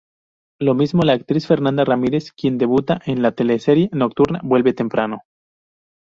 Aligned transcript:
Lo 0.59 0.73
mismo 0.73 1.03
la 1.03 1.13
actriz 1.13 1.45
Fernanda 1.45 1.85
Ramírez, 1.85 2.31
quien 2.31 2.57
debuta 2.57 2.99
en 3.05 3.21
la 3.21 3.33
teleserie 3.33 3.91
nocturna 3.93 4.39
Vuelve 4.43 4.73
temprano. 4.73 5.19